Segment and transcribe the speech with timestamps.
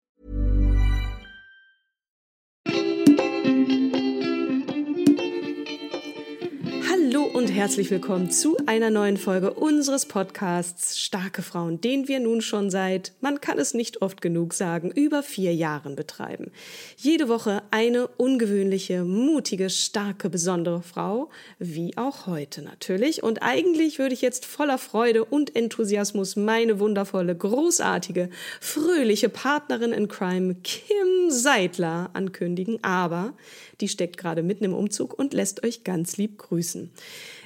[7.41, 12.69] und herzlich willkommen zu einer neuen Folge unseres Podcasts Starke Frauen, den wir nun schon
[12.69, 16.51] seit, man kann es nicht oft genug sagen, über vier Jahren betreiben.
[16.97, 23.23] Jede Woche eine ungewöhnliche, mutige, starke, besondere Frau, wie auch heute natürlich.
[23.23, 30.07] Und eigentlich würde ich jetzt voller Freude und Enthusiasmus meine wundervolle, großartige, fröhliche Partnerin in
[30.07, 33.33] Crime Kim Seidler ankündigen, aber
[33.81, 36.91] die steckt gerade mitten im Umzug und lässt euch ganz lieb grüßen.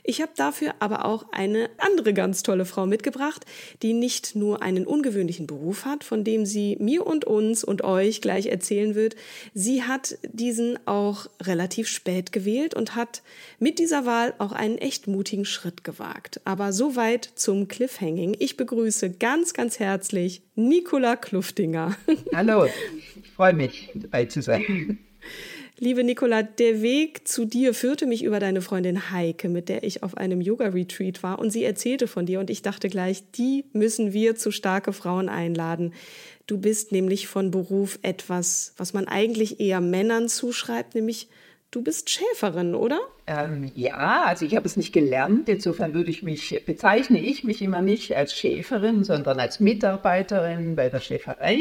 [0.07, 3.43] Ich habe dafür aber auch eine andere ganz tolle Frau mitgebracht,
[3.81, 8.21] die nicht nur einen ungewöhnlichen Beruf hat, von dem sie mir und uns und euch
[8.21, 9.15] gleich erzählen wird.
[9.55, 13.23] Sie hat diesen auch relativ spät gewählt und hat
[13.57, 16.39] mit dieser Wahl auch einen echt mutigen Schritt gewagt.
[16.45, 18.35] Aber soweit zum Cliffhanging.
[18.37, 21.97] Ich begrüße ganz, ganz herzlich Nicola Kluftinger.
[22.33, 24.99] Hallo, ich freue mich dabei zu sein.
[25.77, 30.03] Liebe Nicola, der Weg zu dir führte mich über deine Freundin Heike, mit der ich
[30.03, 34.13] auf einem Yoga-Retreat war und sie erzählte von dir und ich dachte gleich, die müssen
[34.13, 35.93] wir zu starke Frauen einladen.
[36.47, 41.27] Du bist nämlich von Beruf etwas, was man eigentlich eher Männern zuschreibt, nämlich
[41.71, 43.01] du bist Schäferin, oder?
[43.27, 45.49] Ähm, ja, also ich habe es nicht gelernt.
[45.49, 50.87] Insofern würde ich mich, bezeichne ich mich immer nicht als Schäferin, sondern als Mitarbeiterin bei
[50.87, 51.59] der Schäferei.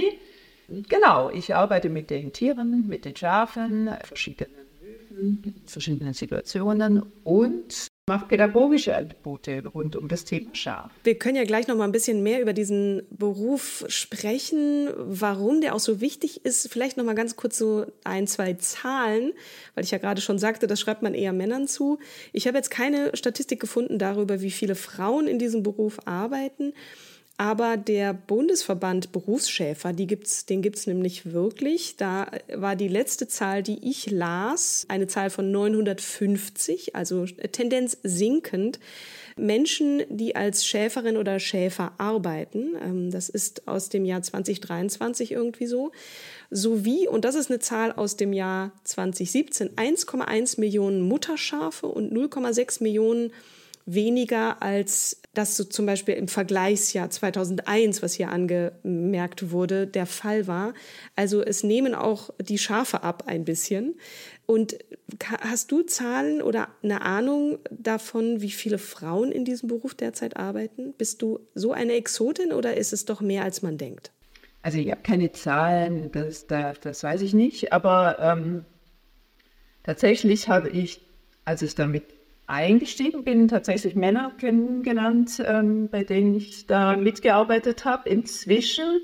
[0.68, 8.26] Genau, ich arbeite mit den Tieren, mit den Schafen, verschiedenen Höfen, verschiedenen Situationen und mache
[8.26, 10.90] pädagogische Angebote rund um das Thema Schaf.
[11.04, 15.74] Wir können ja gleich noch mal ein bisschen mehr über diesen Beruf sprechen, warum der
[15.74, 16.70] auch so wichtig ist.
[16.70, 19.32] Vielleicht noch mal ganz kurz so ein, zwei Zahlen,
[19.74, 21.98] weil ich ja gerade schon sagte, das schreibt man eher Männern zu.
[22.32, 26.74] Ich habe jetzt keine Statistik gefunden darüber, wie viele Frauen in diesem Beruf arbeiten.
[27.36, 31.96] Aber der Bundesverband Berufsschäfer, die gibt's, den gibt's nämlich wirklich.
[31.96, 38.78] Da war die letzte Zahl, die ich las, eine Zahl von 950, also Tendenz sinkend.
[39.36, 45.66] Menschen, die als Schäferin oder Schäfer arbeiten, ähm, das ist aus dem Jahr 2023 irgendwie
[45.66, 45.90] so,
[46.50, 52.80] sowie, und das ist eine Zahl aus dem Jahr 2017, 1,1 Millionen Mutterschafe und 0,6
[52.84, 53.32] Millionen
[53.86, 60.46] weniger als das so zum Beispiel im Vergleichsjahr 2001, was hier angemerkt wurde, der Fall
[60.46, 60.74] war.
[61.16, 63.94] Also es nehmen auch die Schafe ab ein bisschen.
[64.46, 64.78] Und
[65.40, 70.92] hast du Zahlen oder eine Ahnung davon, wie viele Frauen in diesem Beruf derzeit arbeiten?
[70.94, 74.12] Bist du so eine Exotin oder ist es doch mehr, als man denkt?
[74.62, 78.64] Also ich habe keine Zahlen, das, das, das, weiß ich nicht, aber ähm,
[79.82, 81.02] tatsächlich habe ich,
[81.44, 82.13] als es damit
[82.46, 88.08] eingestiegen bin, tatsächlich Männer kennengelernt, ähm, bei denen ich da mitgearbeitet habe.
[88.08, 89.00] Inzwischen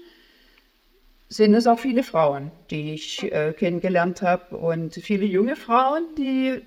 [1.29, 6.49] sind es auch viele Frauen, die ich äh, kennengelernt habe und viele junge Frauen, die
[6.49, 6.63] äh,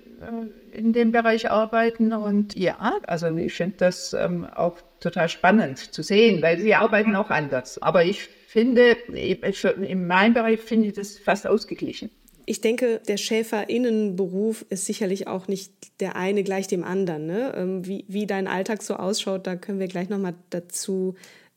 [0.72, 2.12] in dem Bereich arbeiten.
[2.12, 7.14] Und ja, also ich finde das ähm, auch total spannend zu sehen, weil sie arbeiten
[7.14, 7.80] auch anders.
[7.82, 12.10] Aber ich finde, in meinem Bereich finde ich das fast ausgeglichen.
[12.46, 17.26] Ich denke, der Schäferinnenberuf ist sicherlich auch nicht der eine gleich dem anderen.
[17.26, 17.54] Ne?
[17.56, 21.14] Ähm, wie, wie dein Alltag so ausschaut, da können wir gleich nochmal dazu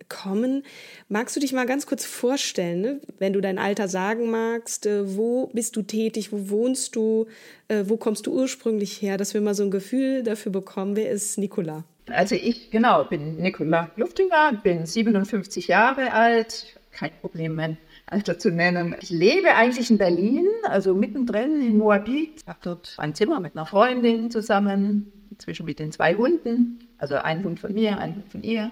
[0.09, 0.63] kommen.
[1.09, 3.01] Magst du dich mal ganz kurz vorstellen, ne?
[3.19, 7.27] wenn du dein Alter sagen magst, äh, wo bist du tätig, wo wohnst du,
[7.67, 11.09] äh, wo kommst du ursprünglich her, dass wir mal so ein Gefühl dafür bekommen, wer
[11.09, 11.83] ist Nicola?
[12.09, 17.77] Also ich, genau, bin Nicola Luftinger, bin 57 Jahre alt, kein Problem, mein
[18.09, 18.95] Alter zu nennen.
[19.01, 22.42] Ich lebe eigentlich in Berlin, also mittendrin in Moabit.
[22.42, 26.80] Ich habe dort ein Zimmer mit einer Freundin zusammen, inzwischen mit den zwei Hunden.
[26.98, 28.71] Also ein Hund von mir, ein Hund von ihr.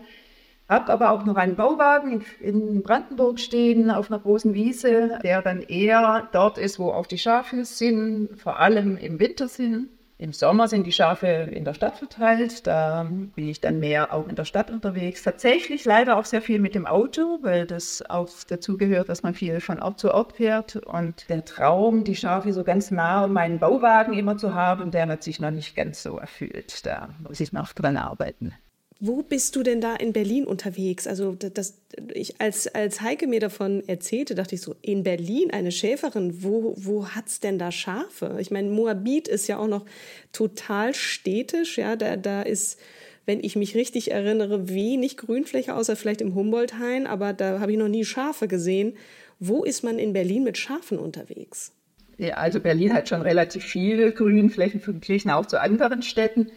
[0.70, 5.62] Habe aber auch noch einen Bauwagen in Brandenburg stehen, auf einer großen Wiese, der dann
[5.62, 9.90] eher dort ist, wo auch die Schafe sind, vor allem im Winter sind.
[10.18, 14.30] Im Sommer sind die Schafe in der Stadt verteilt, da bin ich dann mehr auch
[14.30, 15.24] in der Stadt unterwegs.
[15.24, 19.34] Tatsächlich leider auch sehr viel mit dem Auto, weil das auch dazu gehört, dass man
[19.34, 20.78] viel von Ort zu Ort fährt.
[20.78, 25.08] Und der Traum, die Schafe so ganz nah um meinen Bauwagen immer zu haben, der
[25.08, 26.86] hat sich noch nicht ganz so erfüllt.
[26.86, 28.54] Da muss ich noch dran arbeiten.
[29.02, 31.06] Wo bist du denn da in Berlin unterwegs?
[31.06, 31.78] Also das,
[32.14, 36.74] ich, als, als Heike mir davon erzählte, dachte ich so, in Berlin eine Schäferin, wo,
[36.78, 38.38] wo hat's denn da Schafe?
[38.40, 39.86] Ich meine, Moabit ist ja auch noch
[40.32, 42.80] total städtisch, ja, da, da ist,
[43.26, 47.78] wenn ich mich richtig erinnere, wenig Grünfläche, außer vielleicht im Humboldt-Hain, aber da habe ich
[47.78, 48.94] noch nie Schafe gesehen.
[49.40, 51.74] Wo ist man in Berlin mit Schafen unterwegs?
[52.18, 56.50] Ja, also Berlin hat schon relativ viele Grünflächen verglichen auch zu anderen Städten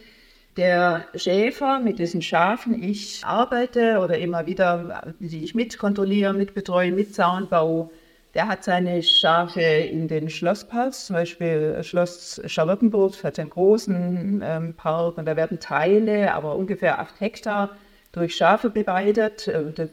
[0.58, 7.14] der Schäfer mit diesen Schafen, ich arbeite oder immer wieder, die ich mitkontrolliere, mitbetreue, mit
[7.14, 7.92] Zaunbau,
[8.34, 14.74] der hat seine Schafe in den Schlossparks, zum Beispiel Schloss Charlottenburg hat einen großen ähm,
[14.74, 17.70] Park und da werden Teile, aber ungefähr acht Hektar,
[18.12, 19.50] durch Schafe beweidet.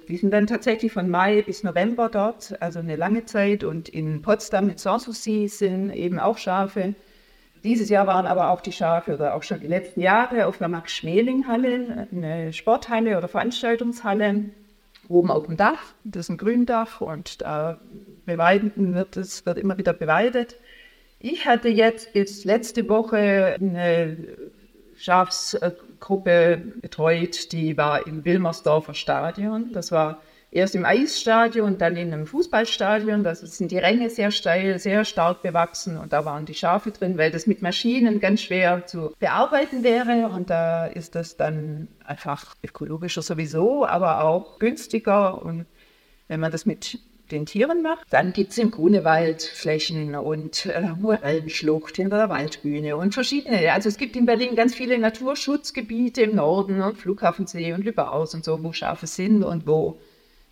[0.07, 3.63] Die sind dann tatsächlich von Mai bis November dort, also eine lange Zeit.
[3.63, 6.95] Und in Potsdam mit Sanssouci sind eben auch Schafe.
[7.65, 10.67] Dieses Jahr waren aber auch die Schafe oder auch schon die letzten Jahre auf der
[10.67, 14.51] Max-Schmeling-Halle, eine Sporthalle oder Veranstaltungshalle,
[15.09, 15.79] oben auf dem Dach.
[16.03, 17.79] Das ist ein Gründach und da
[18.27, 20.57] beweiden wird es wird immer wieder beweidet.
[21.17, 24.15] Ich hatte jetzt bis letzte Woche eine
[24.95, 29.71] Schafsgruppe betreut, die war im Wilmersdorfer Stadion.
[29.73, 30.21] Das war
[30.55, 33.23] erst im Eisstadion, dann in einem Fußballstadion.
[33.23, 37.17] Da sind die Ränge sehr steil, sehr stark bewachsen und da waren die Schafe drin,
[37.17, 40.29] weil das mit Maschinen ganz schwer zu bearbeiten wäre.
[40.29, 45.43] Und da ist das dann einfach ökologischer sowieso, aber auch günstiger.
[45.43, 45.65] Und
[46.29, 46.99] wenn man das mit
[47.31, 48.05] den Tieren macht.
[48.11, 53.73] Dann gibt es im Grunewald Flächen und äh, Morellenschlucht hinter der Waldbühne und verschiedene.
[53.73, 58.45] Also es gibt in Berlin ganz viele Naturschutzgebiete im Norden und Flughafensee und Lüberaus und
[58.45, 59.99] so, wo Schafe sind und wo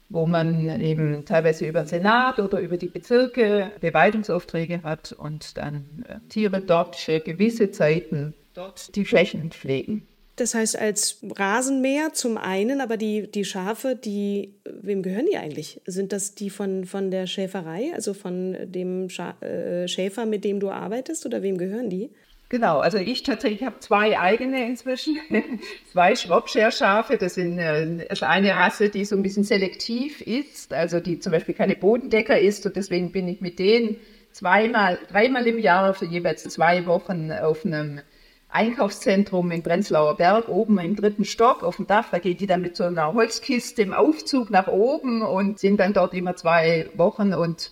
[0.10, 6.06] wo man eben teilweise über den Senat oder über die Bezirke Beweidungsaufträge hat und dann
[6.08, 10.08] äh, Tiere dort für gewisse Zeiten dort die Flächen pflegen.
[10.36, 15.80] Das heißt, als Rasenmäher zum einen, aber die, die Schafe, die, wem gehören die eigentlich?
[15.86, 20.60] Sind das die von, von der Schäferei, also von dem Scha äh, Schäfer, mit dem
[20.60, 22.10] du arbeitest, oder wem gehören die?
[22.50, 25.18] Genau, also ich tatsächlich habe zwei eigene inzwischen,
[25.92, 27.18] zwei Shropshire-Schafe.
[27.18, 31.32] Das sind äh, ist eine Rasse, die so ein bisschen selektiv ist, also die zum
[31.32, 33.98] Beispiel keine Bodendecker ist und deswegen bin ich mit denen
[34.32, 38.02] zweimal, dreimal im Jahr für jeweils zwei Wochen auf einem
[38.50, 42.10] Einkaufszentrum im Prenzlauer Berg, oben im dritten Stock auf dem Dach.
[42.12, 45.94] Da geht die dann mit so einer Holzkiste im Aufzug nach oben und sind dann
[45.94, 47.72] dort immer zwei Wochen und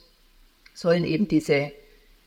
[0.74, 1.72] sollen eben diese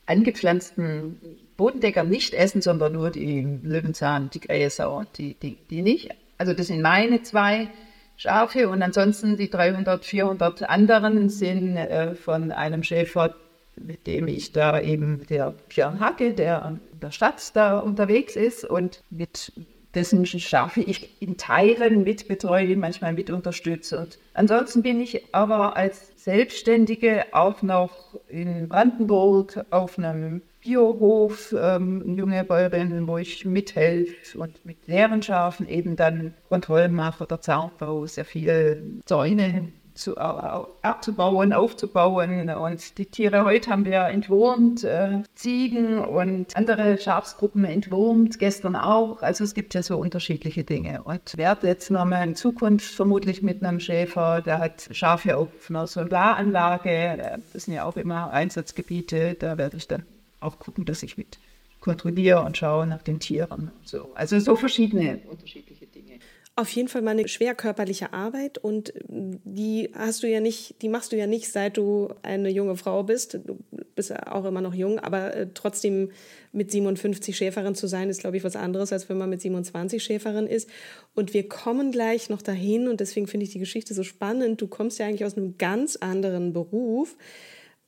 [0.05, 1.19] angepflanzten
[1.57, 6.09] Bodendecker nicht essen, sondern nur die Löwenzahn, die Gräser und die, die, die nicht.
[6.37, 7.69] Also das sind meine zwei
[8.17, 13.35] Schafe und ansonsten die 300, 400 anderen sind äh, von einem Schäfer,
[13.75, 18.63] mit dem ich da eben, der Björn Hacke, der in der Stadt da unterwegs ist
[18.63, 19.51] und mit
[19.95, 23.99] dessen Schafe ich in Teilen mitbetreue, manchmal mit unterstütze.
[23.99, 32.17] Und ansonsten bin ich aber als Selbstständige auch noch in Brandenburg auf einem Biohof, ähm,
[32.17, 38.07] junge Bäuerinnen, wo ich mithelfe und mit leeren Schafen eben dann Kontrollen mache oder Zaunbau,
[38.07, 42.49] sehr viele Zäune zu, abzubauen, aufzubauen.
[42.49, 49.21] Und die Tiere heute haben wir entwurmt, äh, Ziegen und andere Schafsgruppen entwurmt, gestern auch.
[49.21, 51.03] Also es gibt ja so unterschiedliche Dinge.
[51.03, 55.85] Und werde jetzt nochmal in Zukunft vermutlich mit einem Schäfer, der hat Schafe auf einer
[55.85, 60.03] Solaranlage, das sind ja auch immer Einsatzgebiete, da werde ich dann
[60.39, 61.39] auch gucken, dass ich mit
[61.85, 63.71] kontrolliere und schaue nach den Tieren.
[63.83, 64.11] So.
[64.15, 66.19] Also so verschiedene unterschiedliche Dinge.
[66.57, 70.87] Auf jeden Fall mal eine schwer körperliche Arbeit und die hast du ja nicht, die
[70.87, 73.41] machst du ja nicht, seit du eine junge Frau bist.
[73.45, 73.59] Du
[73.93, 76.11] bist ja auch immer noch jung, aber äh, trotzdem
[76.53, 80.01] mit 57 Schäferin zu sein, ist, glaube ich, was anderes, als wenn man mit 27
[80.01, 80.69] Schäferin ist.
[81.13, 84.61] Und wir kommen gleich noch dahin und deswegen finde ich die Geschichte so spannend.
[84.61, 87.17] Du kommst ja eigentlich aus einem ganz anderen Beruf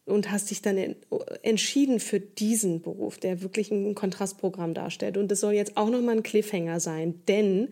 [0.08, 0.96] und hast dich dann
[1.44, 5.18] entschieden für diesen Beruf, der wirklich ein Kontrastprogramm darstellt.
[5.18, 7.70] Und das soll jetzt auch nochmal ein Cliffhanger sein, denn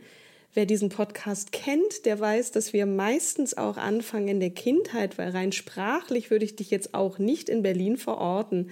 [0.55, 5.31] Wer diesen Podcast kennt, der weiß, dass wir meistens auch anfangen in der Kindheit, weil
[5.31, 8.69] rein sprachlich würde ich dich jetzt auch nicht in Berlin verorten.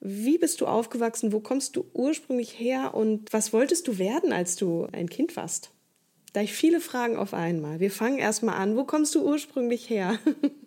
[0.00, 1.30] Wie bist du aufgewachsen?
[1.34, 2.94] Wo kommst du ursprünglich her?
[2.94, 5.72] Und was wolltest du werden, als du ein Kind warst?
[6.32, 7.80] Da ich viele Fragen auf einmal.
[7.80, 8.74] Wir fangen erstmal an.
[8.74, 10.18] Wo kommst du ursprünglich her?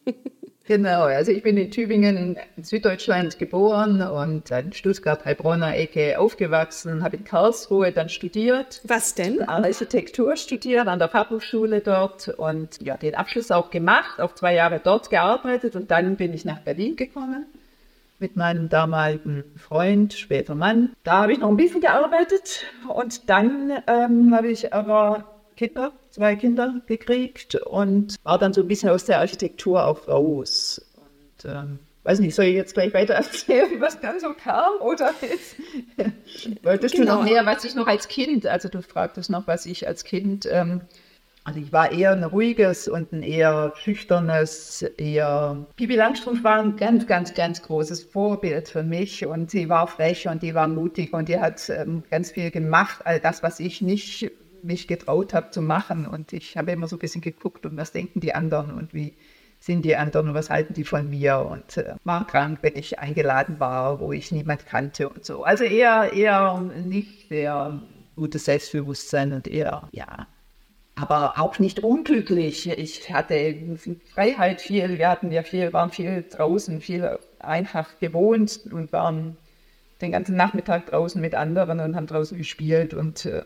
[0.66, 7.04] Genau, also ich bin in Tübingen, in Süddeutschland geboren und in Stuttgart, Heilbronner Ecke aufgewachsen,
[7.04, 8.80] habe in Karlsruhe dann studiert.
[8.86, 9.42] Was denn?
[9.42, 14.80] Architektur studiert an der Fachhochschule dort und ja, den Abschluss auch gemacht, auch zwei Jahre
[14.82, 17.46] dort gearbeitet und dann bin ich nach Berlin gekommen
[18.20, 20.92] mit meinem damaligen Freund, später Mann.
[21.04, 25.26] Da habe ich noch ein bisschen gearbeitet und dann ähm, habe ich aber
[25.68, 30.86] Kinder, zwei Kinder gekriegt und war dann so ein bisschen aus der Architektur auch raus.
[30.96, 34.74] Und ähm, weiß nicht, soll ich jetzt gleich weiter erzählen, was dann so kam?
[34.82, 35.56] Oder jetzt,
[36.64, 37.14] wolltest genau.
[37.14, 40.04] du noch mehr, was ich noch als Kind, also du fragtest noch, was ich als
[40.04, 40.82] Kind, ähm,
[41.46, 45.66] also ich war eher ein ruhiges und ein eher schüchternes, eher.
[45.76, 50.30] Pipi Langstrumpf war ein ganz, ganz, ganz großes Vorbild für mich und sie war frech
[50.30, 53.82] und die war mutig und die hat ähm, ganz viel gemacht, all das, was ich
[53.82, 54.32] nicht
[54.64, 56.08] mich getraut habe zu machen.
[56.08, 59.14] Und ich habe immer so ein bisschen geguckt, und was denken die anderen und wie
[59.60, 63.00] sind die anderen und was halten die von mir und äh, war krank, wenn ich
[63.00, 65.44] eingeladen war, wo ich niemand kannte und so.
[65.44, 67.82] Also eher, eher nicht sehr
[68.18, 70.28] gutes Selbstbewusstsein und eher, ja,
[70.96, 72.70] aber auch nicht unglücklich.
[72.70, 73.78] Ich hatte
[74.14, 79.38] Freiheit viel, wir hatten ja viel, waren viel draußen, viel einfach gewohnt und waren
[80.02, 83.44] den ganzen Nachmittag draußen mit anderen und haben draußen gespielt und äh,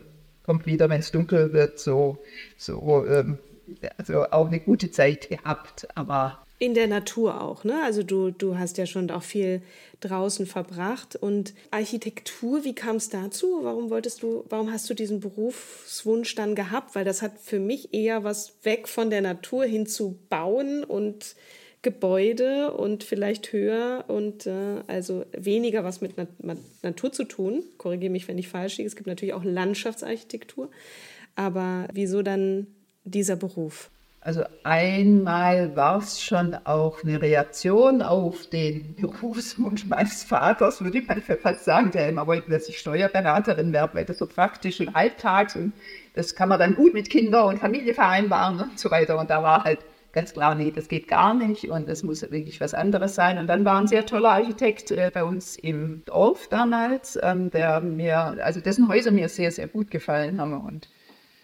[0.48, 2.16] kommt wieder, wenn es dunkel wird, so,
[2.56, 3.36] so ähm,
[3.98, 5.86] also auch eine gute Zeit gehabt.
[5.94, 7.82] Aber in der Natur auch, ne?
[7.84, 9.60] Also du, du hast ja schon auch viel
[10.00, 11.16] draußen verbracht.
[11.16, 13.60] Und Architektur, wie kam es dazu?
[13.60, 16.94] Warum wolltest du, warum hast du diesen Berufswunsch dann gehabt?
[16.94, 21.36] Weil das hat für mich eher was weg von der Natur hin zu bauen und
[21.82, 26.28] Gebäude und vielleicht höher und äh, also weniger was mit Nat
[26.82, 27.62] Natur zu tun.
[27.76, 28.88] Korrigiere mich, wenn ich falsch liege.
[28.88, 30.70] Es gibt natürlich auch Landschaftsarchitektur.
[31.36, 32.66] Aber wieso dann
[33.04, 33.90] dieser Beruf?
[34.20, 41.06] Also einmal war es schon auch eine Reaktion auf den Berufswunsch meines Vaters, würde ich
[41.06, 44.92] mal fast sagen, der immer wollte, dass ich Steuerberaterin werde, weil das so praktisch und
[44.92, 45.72] halbtags und
[46.14, 49.18] das kann man dann gut mit Kinder und Familie vereinbaren und so weiter.
[49.18, 49.78] Und da war halt
[50.18, 53.38] ganz klar, nee, das geht gar nicht und es muss wirklich was anderes sein.
[53.38, 57.80] Und dann war ein sehr toller Architekt äh, bei uns im Dorf damals, ähm, der
[57.80, 60.88] mir, also dessen Häuser mir sehr, sehr gut gefallen haben und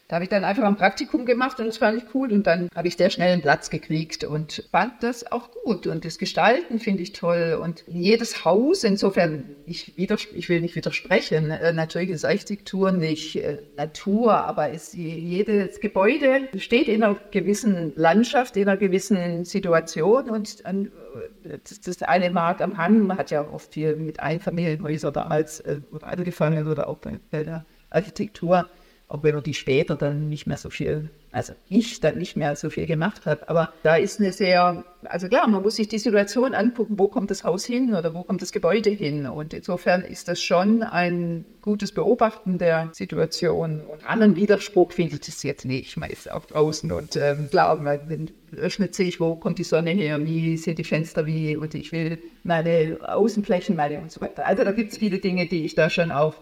[0.09, 2.31] da habe ich dann einfach ein Praktikum gemacht und das fand ich cool.
[2.31, 5.87] Und dann habe ich sehr schnell einen Platz gekriegt und fand das auch gut.
[5.87, 7.59] Und das Gestalten finde ich toll.
[7.61, 13.63] Und jedes Haus, insofern, ich, ich will nicht widersprechen, äh, natürlich ist Architektur nicht äh,
[13.79, 20.29] Natur, aber ist, jedes Gebäude steht in einer gewissen Landschaft, in einer gewissen Situation.
[20.29, 26.07] Und äh, das, eine mag am Hang, hat ja oft viel mit Einfamilienhäusern damals oder
[26.07, 28.69] angefangen oder auch bei der Architektur
[29.09, 32.57] auch wenn man die später dann nicht mehr so viel, also ich dann nicht mehr
[32.57, 33.49] so viel gemacht habe.
[33.49, 37.31] Aber da ist eine sehr, also klar, man muss sich die Situation angucken, wo kommt
[37.31, 39.27] das Haus hin oder wo kommt das Gebäude hin.
[39.27, 43.83] Und insofern ist das schon ein gutes Beobachten der Situation.
[43.83, 45.97] Und anderen Widerspruch finde ich das jetzt nicht.
[45.97, 50.25] Man ist auch draußen und ähm, klar, man öffnet sich, wo kommt die Sonne her,
[50.25, 54.47] wie sind die Fenster, wie und ich will meine Außenflächen, meine und so weiter.
[54.47, 56.35] Also da gibt es viele Dinge, die ich da schon auch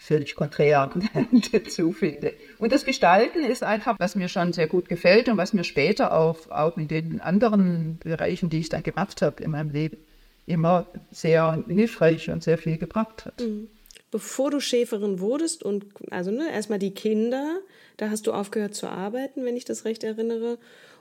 [0.00, 0.90] völlig konträr
[1.52, 2.32] dazu finde.
[2.58, 6.16] Und das Gestalten ist einfach, was mir schon sehr gut gefällt und was mir später
[6.16, 9.98] auch, auch in den anderen Bereichen, die ich dann gemacht habe in meinem Leben,
[10.46, 13.40] immer sehr hilfreich und sehr viel gebracht hat.
[13.40, 13.68] Mhm.
[14.10, 17.60] Bevor du Schäferin wurdest und also ne, erstmal die Kinder,
[17.98, 20.58] da hast du aufgehört zu arbeiten, wenn ich das recht erinnere.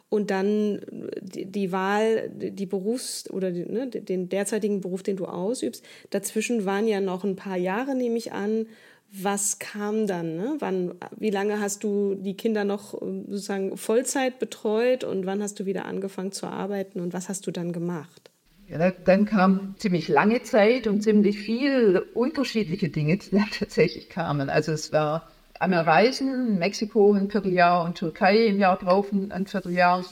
[0.09, 0.81] Und dann
[1.21, 5.85] die, die Wahl, die Berufs- oder die, ne, den derzeitigen Beruf, den du ausübst.
[6.09, 8.65] Dazwischen waren ja noch ein paar Jahre, nehme ich an,
[9.11, 10.37] was kam dann?
[10.37, 10.55] Ne?
[10.59, 15.59] Wann, wie lange hast du die Kinder noch ähm, sozusagen Vollzeit betreut und wann hast
[15.59, 18.29] du wieder angefangen zu arbeiten und was hast du dann gemacht?
[18.67, 24.49] Ja, dann kam ziemlich lange Zeit und ziemlich viel unterschiedliche Dinge, die tatsächlich kamen.
[24.49, 25.27] Also es war
[25.59, 30.05] einmal Reisen, Mexiko ein Vierteljahr und Türkei im Jahr drauf ein Vierteljahr.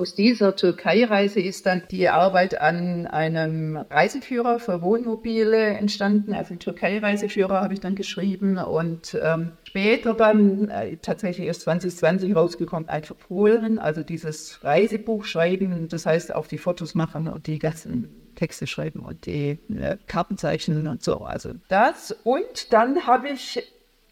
[0.00, 6.32] Aus dieser Türkei-Reise ist dann die Arbeit an einem Reiseführer für Wohnmobile entstanden.
[6.32, 12.88] Also Türkei-Reiseführer habe ich dann geschrieben und ähm, später dann äh, tatsächlich erst 2020 rausgekommen,
[12.88, 18.08] einfach Polen, also dieses Reisebuch schreiben, das heißt auch die Fotos machen und die ganzen
[18.36, 21.18] Texte schreiben und die äh, Karten zeichnen und so.
[21.18, 22.16] Also das.
[22.24, 23.62] Und dann habe ich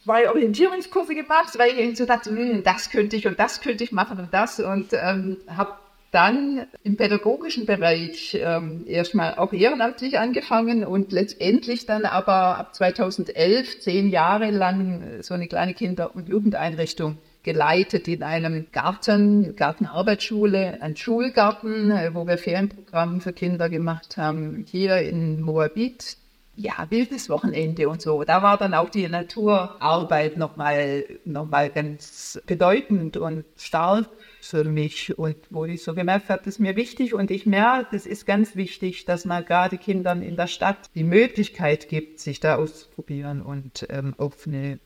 [0.05, 3.93] zwei Orientierungskurse gemacht, weil ich so dachte, hm, das könnte ich und das könnte ich
[3.93, 5.73] machen und das und ähm, habe
[6.11, 13.81] dann im pädagogischen Bereich ähm, erstmal auch ehrenamtlich angefangen und letztendlich dann aber ab 2011
[13.81, 20.97] zehn Jahre lang so eine kleine Kinder- und Jugendeinrichtung geleitet in einem Garten, Gartenarbeitsschule, ein
[20.97, 26.17] Schulgarten, äh, wo wir Ferienprogramm für Kinder gemacht haben, hier in Moabit.
[26.61, 28.25] Ja, wildes Wochenende und so.
[28.25, 34.09] Da war dann auch die Naturarbeit nochmal noch mal ganz bedeutend und stark
[34.41, 37.91] für mich und wo ich so gemerkt habe, das ist mir wichtig und ich merke,
[37.93, 42.41] das ist ganz wichtig, dass man gerade Kindern in der Stadt die Möglichkeit gibt, sich
[42.41, 44.81] da auszuprobieren und ähm, auf eine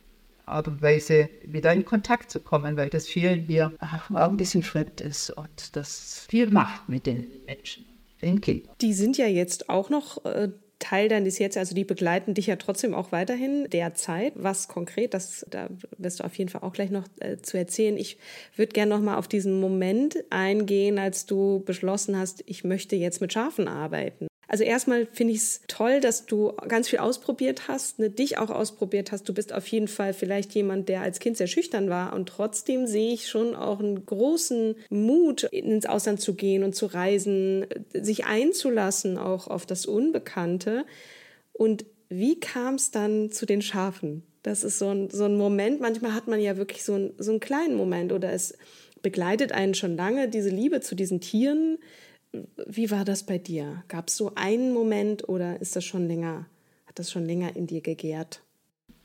[0.45, 4.63] Art und Weise wieder in Kontakt zu kommen, weil das vielen hier auch ein bisschen
[4.63, 7.87] fremd ist und das viel macht mit den Menschen,
[8.21, 8.75] den Kindern.
[8.83, 10.51] Die sind ja jetzt auch noch äh,
[10.83, 14.33] Teil deines Jetzt, also die begleiten dich ja trotzdem auch weiterhin derzeit.
[14.35, 17.97] Was konkret, das da wirst du auf jeden Fall auch gleich noch äh, zu erzählen.
[17.97, 18.19] Ich
[18.57, 23.21] würde gerne noch mal auf diesen Moment eingehen, als du beschlossen hast, ich möchte jetzt
[23.21, 24.27] mit Schafen arbeiten.
[24.53, 28.51] Also erstmal finde ich es toll, dass du ganz viel ausprobiert hast, ne, dich auch
[28.51, 29.27] ausprobiert hast.
[29.27, 32.87] Du bist auf jeden Fall vielleicht jemand, der als Kind sehr schüchtern war und trotzdem
[32.87, 38.27] sehe ich schon auch einen großen Mut, ins Ausland zu gehen und zu reisen, sich
[38.27, 40.85] einzulassen auch auf das Unbekannte.
[41.55, 44.23] Und wie kam es dann zu den Schafen?
[44.43, 47.31] Das ist so ein, so ein Moment, manchmal hat man ja wirklich so, ein, so
[47.31, 48.59] einen kleinen Moment oder es
[49.01, 51.79] begleitet einen schon lange, diese Liebe zu diesen Tieren,
[52.67, 53.85] wie war das bei dir?
[53.89, 56.47] Gab es so einen Moment oder ist das schon länger,
[56.87, 58.43] hat das schon länger in dir gegärt?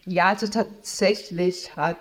[0.10, 1.98] Ja, also tatsächlich hat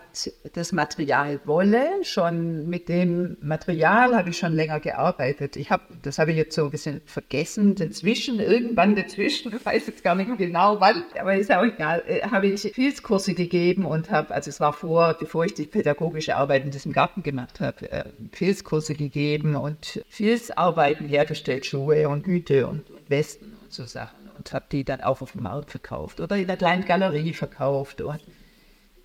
[0.53, 5.57] das Material Wolle schon mit dem Material habe ich schon länger gearbeitet.
[5.57, 9.89] Ich habe, das habe ich jetzt so ein bisschen vergessen, dazwischen, irgendwann dazwischen, ich weiß
[9.89, 14.09] jetzt gar nicht genau wann, aber ist auch egal, äh, habe ich Filzkurse gegeben und
[14.09, 17.91] habe, also es war vor, bevor ich die pädagogische Arbeit in diesem Garten gemacht habe,
[17.91, 24.53] äh, Filzkurse gegeben und Filzarbeiten hergestellt, Schuhe und Hüte und Westen und so Sachen und
[24.53, 28.21] habe die dann auch auf dem Markt verkauft oder in der kleinen Galerie verkauft und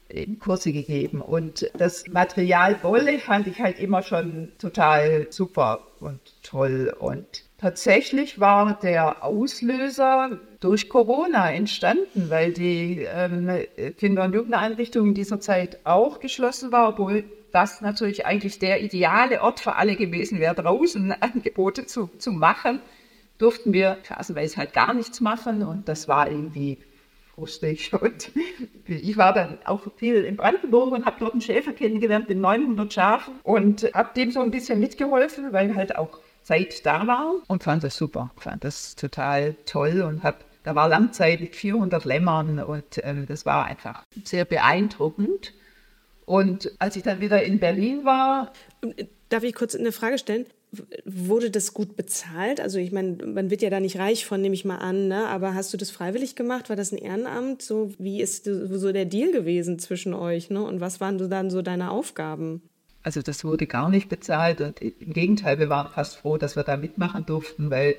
[0.10, 1.22] eben Kurse gegeben.
[1.22, 6.94] Und das Material Wolle fand ich halt immer schon total super und toll.
[7.00, 7.26] Und
[7.58, 13.50] tatsächlich war der Auslöser durch Corona entstanden, weil die ähm,
[13.98, 19.42] Kinder- und Jugendeinrichtung in dieser Zeit auch geschlossen war, obwohl das natürlich eigentlich der ideale
[19.42, 22.82] Ort für alle gewesen wäre, draußen Angebote zu, zu machen
[23.42, 26.78] durften wir phasenweise halt gar nichts machen und das war irgendwie
[27.34, 27.92] frustig.
[28.02, 28.32] Und
[28.86, 32.92] ich war dann auch viel in Brandenburg und habe dort einen Schäfer kennengelernt mit 900
[32.92, 37.64] Schafen und habe dem so ein bisschen mitgeholfen, weil halt auch Zeit da war und
[37.64, 42.60] fand das super, fand das total toll und habe da war Langzeit mit 400 Lämmern
[42.60, 45.54] und ähm, das war einfach sehr beeindruckend.
[46.26, 48.54] Und als ich dann wieder in Berlin war.
[49.30, 50.46] Darf ich kurz eine Frage stellen?
[51.06, 52.62] Wurde das gut bezahlt?
[52.62, 55.28] Also ich meine, man wird ja da nicht reich von, nehme ich mal an, ne?
[55.28, 56.70] aber hast du das freiwillig gemacht?
[56.70, 57.62] War das ein Ehrenamt?
[57.62, 60.50] So, wie ist so der Deal gewesen zwischen euch?
[60.50, 60.64] Ne?
[60.64, 62.62] Und was waren dann so deine Aufgaben?
[63.04, 66.64] Also das wurde gar nicht bezahlt und im Gegenteil, wir waren fast froh, dass wir
[66.64, 67.96] da mitmachen durften, weil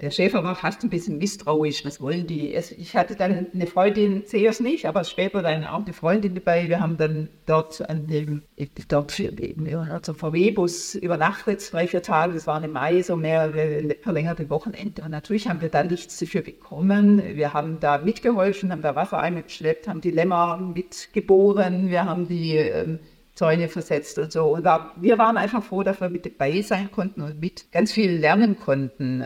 [0.00, 1.84] der Schäfer war fast ein bisschen misstrauisch.
[1.84, 2.54] Was wollen die?
[2.54, 6.68] Ich hatte dann eine Freundin, zuerst nicht, aber später dann auch eine Freundin dabei.
[6.68, 8.42] Wir haben dann dort an dem,
[8.88, 9.30] dort für,
[9.90, 12.32] also VW-Bus übernachtet, drei, vier Tage.
[12.32, 15.02] Das war im Mai, so mehrere verlängerte Wochenende.
[15.02, 17.22] Und natürlich haben wir dann nichts dafür bekommen.
[17.34, 22.56] Wir haben da mitgeholfen, haben da Wassereimer geschleppt, haben die Lämmer mitgeboren, wir haben die
[22.56, 23.00] ähm,
[23.34, 24.54] Zäune versetzt und so.
[24.54, 24.64] Und
[24.96, 28.58] wir waren einfach froh, dass wir mit dabei sein konnten und mit ganz viel lernen
[28.58, 29.24] konnten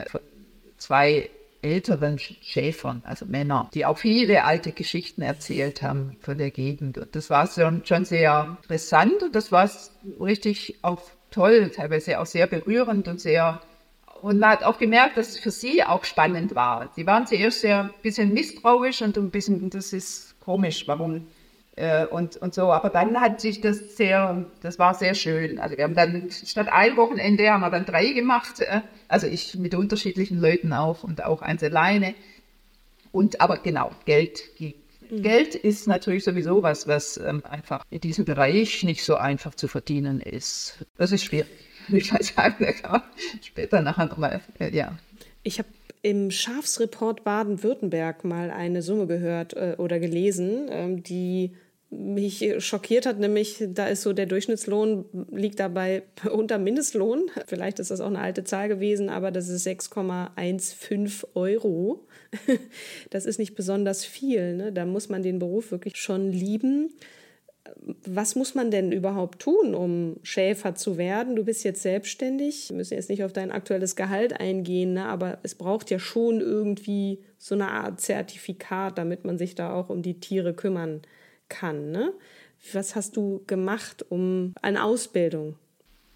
[0.77, 1.31] zwei
[1.63, 6.99] älteren Schäfern, also Männer, die auch viele alte Geschichten erzählt haben von der Gegend.
[6.99, 9.71] Und das war schon, schon sehr interessant und das war
[10.21, 13.61] richtig auch toll, teilweise auch sehr berührend und sehr
[14.25, 16.91] und man hat auch gemerkt, dass es für sie auch spannend war.
[16.97, 21.27] Sie waren zuerst sehr ein bisschen misstrauisch und ein bisschen, das ist komisch, warum
[21.77, 22.73] äh, und, und so.
[22.73, 25.59] Aber dann hat sich das sehr, das war sehr schön.
[25.59, 28.61] Also wir haben dann statt ein Wochenende haben wir dann drei gemacht.
[28.61, 32.15] Äh, also ich mit unterschiedlichen Leuten auch und auch eins alleine.
[33.13, 34.43] Und aber genau, Geld.
[34.59, 35.23] Mhm.
[35.23, 39.69] Geld ist natürlich sowieso was, was ähm, einfach in diesem Bereich nicht so einfach zu
[39.69, 40.85] verdienen ist.
[40.97, 41.49] Das ist schwierig.
[41.89, 42.67] Ich weiß sagen,
[43.43, 44.97] später nachher nochmal, äh, ja.
[45.43, 45.69] Ich habe
[46.01, 51.53] im Schafsreport Baden-Württemberg mal eine Summe gehört äh, oder gelesen, ähm, die
[51.97, 56.03] mich schockiert hat, nämlich da ist so der Durchschnittslohn liegt dabei
[56.33, 57.31] unter Mindestlohn.
[57.47, 62.07] Vielleicht ist das auch eine alte Zahl gewesen, aber das ist 6,15 Euro.
[63.11, 64.57] Das ist nicht besonders viel.
[64.57, 64.73] Ne?
[64.73, 66.91] Da muss man den Beruf wirklich schon lieben
[68.07, 71.35] was muss man denn überhaupt tun, um Schäfer zu werden?
[71.35, 75.07] Du bist jetzt selbstständig, wir müssen jetzt nicht auf dein aktuelles Gehalt eingehen, ne?
[75.07, 79.89] aber es braucht ja schon irgendwie so eine Art Zertifikat, damit man sich da auch
[79.89, 81.11] um die Tiere kümmern kann.
[81.63, 82.13] Ne?
[82.73, 85.57] Was hast du gemacht um eine Ausbildung?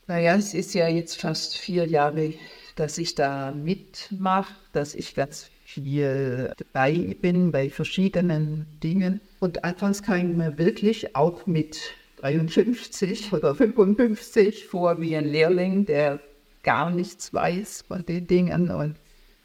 [0.06, 2.32] Naja, es ist ja jetzt fast vier Jahre,
[2.76, 9.20] dass ich da mitmache, dass ich ganz viel dabei bin bei verschiedenen Dingen.
[9.40, 11.78] Und anfangs kam mir wirklich auch mit
[12.20, 16.20] 53 oder 55 vor wie ein Lehrling, der
[16.62, 18.96] gar nichts weiß von den Dingen und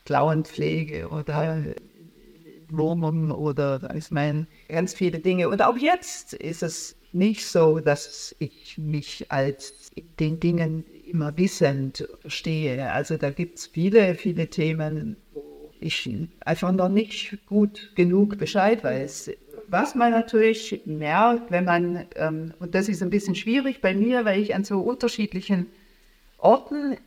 [0.05, 1.61] Klauenpflege oder
[2.73, 5.47] Blumen oder ich meine ganz viele Dinge.
[5.49, 12.07] Und auch jetzt ist es nicht so, dass ich mich als den Dingen immer wissend
[12.21, 12.91] verstehe.
[12.91, 15.15] Also da gibt es viele, viele Themen,
[15.79, 16.09] ich
[16.45, 19.31] einfach noch nicht gut genug Bescheid weiß.
[19.67, 24.25] Was man natürlich merkt, wenn man, ähm, und das ist ein bisschen schwierig bei mir,
[24.25, 25.67] weil ich an so unterschiedlichen
[26.37, 26.97] Orten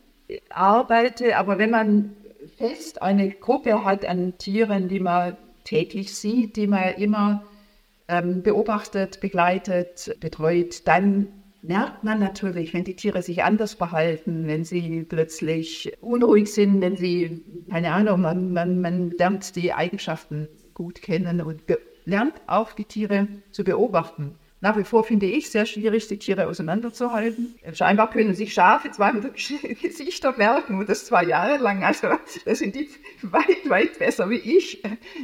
[0.49, 2.15] arbeite, aber wenn man
[2.57, 7.43] fest eine Gruppe hat an Tieren, die man täglich sieht, die man immer
[8.07, 11.27] ähm, beobachtet, begleitet, betreut, dann
[11.61, 16.95] merkt man natürlich, wenn die Tiere sich anders verhalten, wenn sie plötzlich unruhig sind, wenn
[16.95, 21.61] sie, keine Ahnung, man, man, man lernt die Eigenschaften gut kennen und
[22.05, 24.35] lernt auch die Tiere zu beobachten.
[24.59, 27.53] Nach wie vor finde ich sehr schwierig, die Tiere auseinanderzuhalten.
[27.73, 29.31] Scheinbar können sich Schafe zwar mit
[29.81, 31.83] Gesichter merken und das zwei Jahre lang.
[31.83, 32.07] Also
[32.43, 32.89] das sind die
[33.21, 34.81] weit, weit besser wie ich.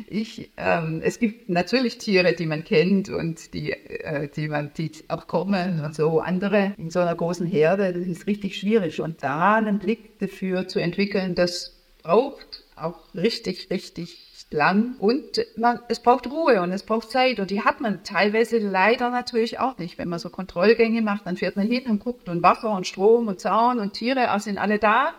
[0.07, 4.91] ich ähm, es gibt natürlich Tiere, die man kennt und die, äh, die man die
[5.07, 6.19] auch kommen und so.
[6.19, 9.01] Andere in so einer großen Herde, das ist richtig schwierig.
[9.01, 15.79] Und da einen Blick dafür zu entwickeln, das braucht auch richtig, richtig lang und man,
[15.89, 19.77] es braucht Ruhe und es braucht Zeit und die hat man teilweise leider natürlich auch
[19.77, 19.97] nicht.
[19.97, 23.27] Wenn man so Kontrollgänge macht, dann fährt man hin und guckt und Wasser und Strom
[23.27, 25.13] und Zaun und Tiere also sind alle da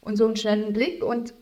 [0.00, 1.34] und so einen schnellen Blick und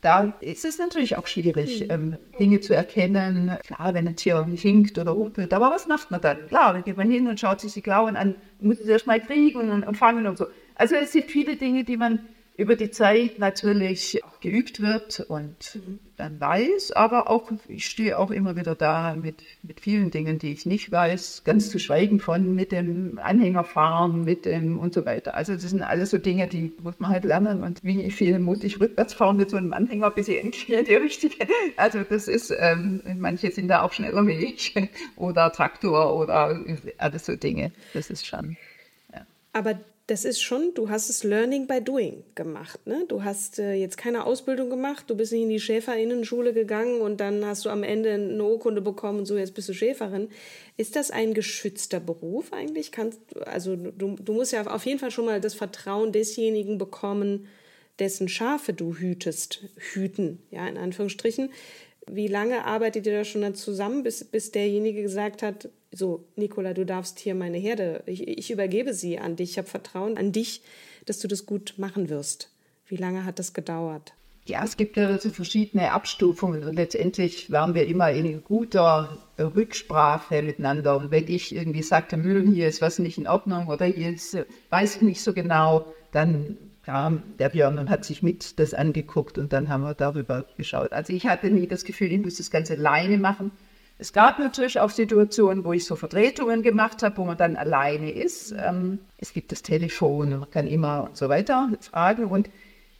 [0.00, 1.90] da ist es natürlich auch schwierig, mhm.
[1.90, 3.56] ähm, Dinge zu erkennen.
[3.64, 6.46] Klar, wenn ein Tier hinkt oder rumpelt, aber was macht man dann?
[6.48, 9.20] Klar, dann geht man hin und schaut sich die Klauen an, muss es erst mal
[9.20, 10.46] kriegen und, und fangen und so.
[10.74, 12.20] Also es sind viele Dinge, die man
[12.60, 15.80] über die Zeit natürlich geübt wird und
[16.18, 20.52] dann weiß, aber auch, ich stehe auch immer wieder da mit, mit vielen Dingen, die
[20.52, 25.34] ich nicht weiß, ganz zu schweigen von mit dem Anhängerfahren, mit dem und so weiter.
[25.34, 27.62] Also das sind alles so Dinge, die muss man halt lernen.
[27.62, 30.94] Und wie viel muss ich rückwärts fahren mit so einem Anhänger, bis ich endlich die
[30.94, 31.46] richtige,
[31.78, 34.74] also das ist, ähm, manche sind da auch schneller wie ich
[35.16, 36.62] oder Traktor oder
[36.98, 38.58] alles so Dinge, das ist schon.
[39.52, 42.84] Aber das ist schon, du hast es Learning by Doing gemacht.
[42.84, 43.04] Ne?
[43.06, 47.20] Du hast äh, jetzt keine Ausbildung gemacht, du bist nicht in die Schäferinnenschule gegangen und
[47.20, 50.28] dann hast du am Ende eine Urkunde bekommen und so, jetzt bist du Schäferin.
[50.76, 52.90] Ist das ein geschützter Beruf eigentlich?
[52.90, 57.46] Kannst, also du, du musst ja auf jeden Fall schon mal das Vertrauen desjenigen bekommen,
[58.00, 61.50] dessen Schafe du hütest, hüten, ja, in Anführungsstrichen.
[62.10, 66.72] Wie lange arbeitet ihr da schon dann zusammen, bis, bis derjenige gesagt hat, so, Nicola,
[66.74, 70.32] du darfst hier meine Herde, ich, ich übergebe sie an dich, ich habe Vertrauen an
[70.32, 70.62] dich,
[71.06, 72.50] dass du das gut machen wirst.
[72.86, 74.12] Wie lange hat das gedauert?
[74.46, 80.42] Ja, es gibt ja so verschiedene Abstufungen und letztendlich waren wir immer in guter Rücksprache
[80.42, 80.96] miteinander.
[80.96, 84.36] Und wenn ich irgendwie sagte, hier ist was nicht in Ordnung oder hier ist,
[84.70, 89.38] weiß ich nicht so genau, dann kam der Björn und hat sich mit das angeguckt
[89.38, 90.92] und dann haben wir darüber geschaut.
[90.92, 93.52] Also ich hatte nie das Gefühl, ich muss das Ganze alleine machen,
[94.00, 98.10] es gab natürlich auch Situationen, wo ich so Vertretungen gemacht habe, wo man dann alleine
[98.10, 98.52] ist.
[98.52, 102.24] Ähm, es gibt das Telefon man kann immer und so weiter fragen.
[102.24, 102.48] Und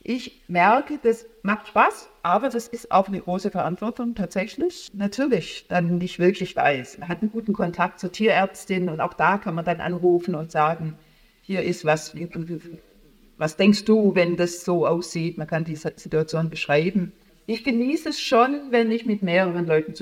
[0.03, 4.89] ich merke, das macht Spaß, aber das ist auch eine große Verantwortung tatsächlich.
[4.93, 6.99] Natürlich, dann nicht wirklich weiß.
[6.99, 10.51] Man hat einen guten Kontakt zur Tierärztin und auch da kann man dann anrufen und
[10.51, 10.97] sagen,
[11.41, 12.15] hier ist was,
[13.37, 15.39] was denkst du, wenn das so aussieht?
[15.39, 17.11] Man kann die Situation beschreiben.
[17.47, 19.95] Ich genieße es schon, wenn ich mit mehreren Leuten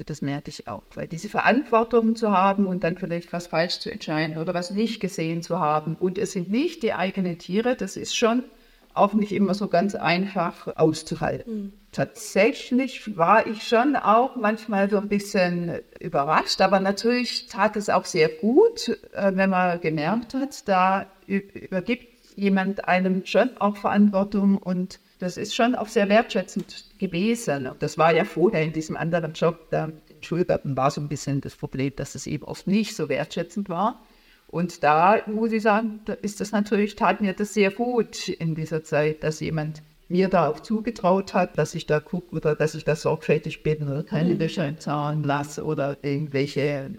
[0.00, 0.82] zusammenarbeite das merke ich auch.
[0.94, 5.00] Weil diese Verantwortung zu haben und dann vielleicht was falsch zu entscheiden oder was nicht
[5.00, 8.44] gesehen zu haben und es sind nicht die eigenen Tiere, das ist schon
[8.92, 11.54] auch nicht immer so ganz einfach auszuhalten.
[11.54, 11.72] Mhm.
[11.92, 18.04] Tatsächlich war ich schon auch manchmal so ein bisschen überrascht, aber natürlich tat es auch
[18.04, 24.98] sehr gut, äh, wenn man gemerkt hat, da übergibt jemand einem schon auch Verantwortung und
[25.20, 27.70] das ist schon auch sehr wertschätzend gewesen.
[27.78, 29.86] Das war ja vorher in diesem anderen Job da
[30.20, 33.68] den Schulgarten war so ein bisschen das Problem, dass es eben oft nicht so wertschätzend
[33.68, 34.02] war.
[34.48, 38.54] Und da muss ich sagen, da ist das natürlich, tat mir das sehr gut in
[38.54, 42.74] dieser Zeit, dass jemand mir da auch zugetraut hat, dass ich da gucke oder dass
[42.74, 44.40] ich da sorgfältig bin oder keine mhm.
[44.40, 46.90] Löcher Zaun lasse oder irgendwelche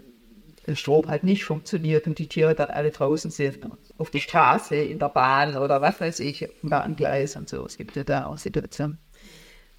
[0.74, 3.58] Strom halt nicht funktioniert und die Tiere dann alle draußen sind,
[3.98, 7.64] auf die Straße, in der Bahn oder was weiß ich, dem Bahngleis und so.
[7.64, 8.98] Es gibt ja da auch Situationen.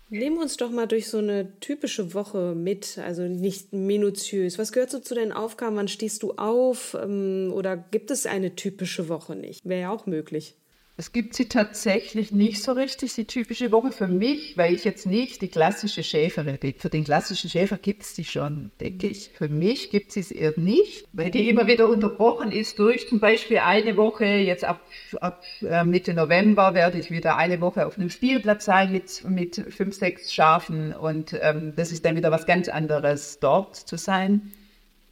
[0.09, 4.59] Nehmen uns doch mal durch so eine typische Woche mit, also nicht minutiös.
[4.59, 5.75] Was gehört so zu deinen Aufgaben?
[5.75, 6.95] Wann stehst du auf?
[7.01, 9.65] Ähm, oder gibt es eine typische Woche nicht?
[9.65, 10.55] Wäre ja auch möglich.
[10.95, 15.07] Es gibt sie tatsächlich nicht so richtig, die typische Woche für mich, weil ich jetzt
[15.07, 16.75] nicht die klassische Schäferin bin.
[16.77, 19.31] Für den klassischen Schäfer gibt es die schon, denke ich.
[19.33, 23.19] Für mich gibt es sie eher nicht, weil die immer wieder unterbrochen ist durch zum
[23.19, 24.81] Beispiel eine Woche, jetzt ab,
[25.19, 29.65] ab äh, Mitte November werde ich wieder eine Woche auf einem Spielplatz sein mit, mit
[29.69, 34.53] fünf, sechs Schafen und ähm, das ist dann wieder was ganz anderes, dort zu sein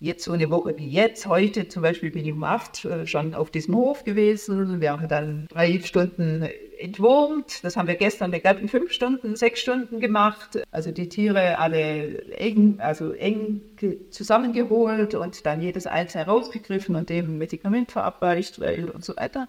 [0.02, 3.36] jetzt so eine Woche wie jetzt, heute zum Beispiel bin ich um acht äh, schon
[3.36, 4.82] auf diesem Hof gewesen.
[4.82, 7.64] Wir haben dann drei Stunden entwurmt.
[7.64, 10.60] Das haben wir gestern in fünf Stunden, sechs Stunden gemacht.
[10.72, 13.62] Also die Tiere alle eng, also eng
[14.10, 19.48] zusammengeholt und dann jedes einzelne rausgegriffen und dem Medikament verabreicht und so weiter.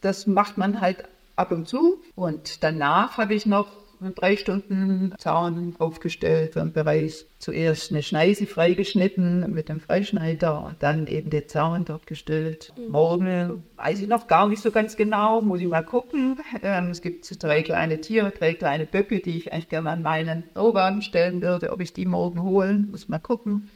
[0.00, 2.00] Das macht man halt ab und zu.
[2.14, 3.83] Und danach habe ich noch
[4.14, 7.26] drei Stunden Zaun aufgestellt im Bereich.
[7.38, 12.72] Zuerst eine Schneise freigeschnitten mit dem Freischneider und dann eben den Zaun dort gestellt.
[12.76, 12.92] Mhm.
[12.92, 16.38] Morgen weiß ich noch gar nicht so ganz genau, muss ich mal gucken.
[16.62, 20.44] Ähm, es gibt drei kleine Tiere, drei kleine Böcke, die ich eigentlich gerne an meinen
[20.56, 21.72] Rohwagen stellen würde.
[21.72, 23.68] Ob ich die morgen holen, muss mal gucken.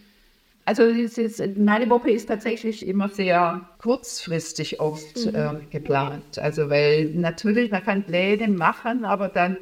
[0.68, 5.34] Also ist, meine Woche ist tatsächlich immer sehr kurzfristig oft mhm.
[5.34, 6.38] äh, geplant.
[6.38, 9.56] Also weil natürlich, man kann Pläne machen, aber dann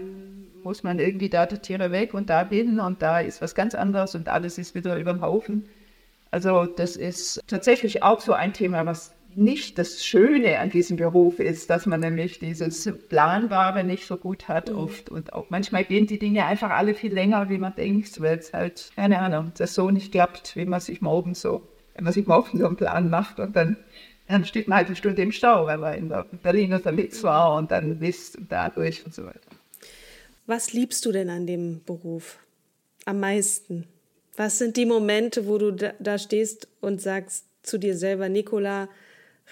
[0.66, 3.76] muss man irgendwie da die Tiere weg und da hin und da ist was ganz
[3.76, 5.64] anderes und alles ist wieder über dem Haufen.
[6.33, 11.38] Also das ist tatsächlich auch so ein Thema, was nicht das Schöne an diesem Beruf
[11.38, 14.79] ist, dass man nämlich dieses Planbare nicht so gut hat mhm.
[14.79, 18.38] oft und auch manchmal gehen die Dinge einfach alle viel länger, wie man denkt, weil
[18.38, 21.62] es halt, keine Ahnung, das so nicht klappt, wie man sich morgen so,
[21.94, 23.76] wenn man sich morgen so einen Plan macht und dann,
[24.26, 27.70] dann steht man halt eine Stunde im Stau, weil man in Berlin unterwegs war und
[27.70, 29.56] dann wisst und dadurch und so weiter.
[30.47, 32.39] Was liebst du denn an dem Beruf
[33.05, 33.87] am meisten?
[34.37, 38.89] Was sind die Momente, wo du da, stehst und sagst zu dir selber, Nicola,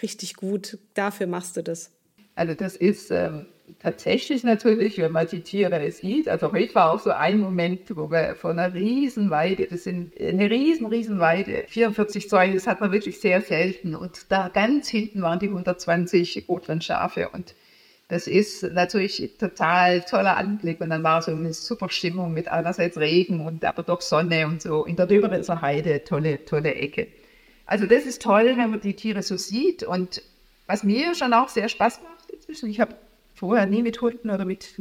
[0.03, 1.91] richtig gut, dafür machst du das?
[2.37, 3.47] Also das ist ähm,
[3.81, 6.29] tatsächlich natürlich, wenn man die Tiere sieht.
[6.29, 10.49] Also heute war auch so ein Moment, wo wir von einer Riesenweide, das sind eine
[10.49, 13.97] riesen, Riesenweide, 44 Zäune, das hat man wirklich sehr selten.
[13.97, 17.57] Und da ganz hinten waren die 120 Rotwandschafe und
[18.09, 22.99] das ist natürlich total toller Anblick und dann war so eine super Stimmung mit einerseits
[22.99, 24.85] Regen und aber doch Sonne und so.
[24.85, 27.09] In der Döberitzer Heide, tolle, tolle Ecke.
[27.67, 30.23] Also das ist toll, wenn man die Tiere so sieht und
[30.67, 32.95] was mir schon auch sehr Spaß macht inzwischen, ich habe
[33.35, 34.79] vorher nie mit Hunden oder mit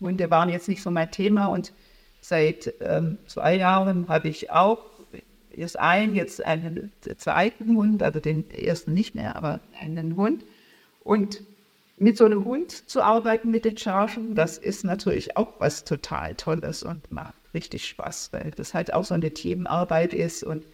[0.00, 1.72] Hunde waren jetzt nicht so mein Thema und
[2.20, 4.84] seit ähm, zwei Jahren habe ich auch
[5.50, 10.44] erst einen, jetzt einen zweiten Hund, also den ersten nicht mehr, aber einen Hund
[11.02, 11.42] und
[12.00, 16.34] mit so einem Hund zu arbeiten, mit den Schafen, das ist natürlich auch was total
[16.34, 20.64] Tolles und macht richtig Spaß, weil das halt auch so eine Teamarbeit ist und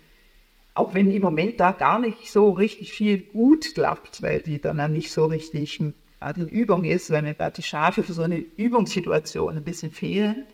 [0.75, 4.93] auch wenn im Moment da gar nicht so richtig viel gut klappt, weil die dann
[4.93, 5.83] nicht so richtig
[6.21, 9.91] gerade in Übung ist, weil mir gerade die Schafe für so eine Übungssituation ein bisschen
[9.91, 10.47] fehlen,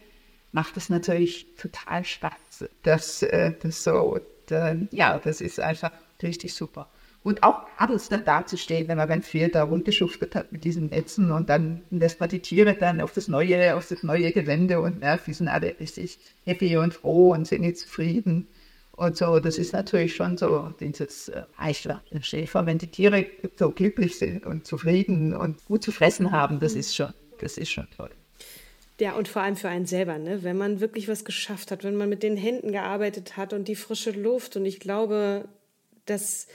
[0.53, 2.65] macht es natürlich total Spaß.
[2.83, 6.89] Das, äh, das so, dann, ja, das ist einfach richtig super.
[7.25, 11.49] Und auch dann dazustehen, wenn man ganz viel da rundgeschuftet hat mit diesen Netzen und
[11.49, 15.17] dann lässt man die Tiere dann auf das neue, auf das neue Gelände und ja,
[15.17, 18.49] die sind alle richtig happy und froh und sind nicht zufrieden.
[18.93, 24.19] Und so, das ist natürlich schon so dieses äh, Schäfer, wenn die Tiere so glücklich
[24.19, 28.11] sind und zufrieden und gut zu fressen haben, das ist schon, das ist schon toll.
[29.01, 30.45] Ja, und vor allem für einen selber, ne?
[30.45, 33.75] wenn man wirklich was geschafft hat, wenn man mit den Händen gearbeitet hat und die
[33.75, 34.57] frische Luft.
[34.57, 35.49] Und ich glaube,
[36.07, 36.47] dass